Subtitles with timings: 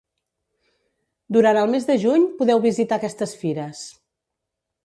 [1.37, 3.85] Durant el mes de juny podeu visitar aquestes fires.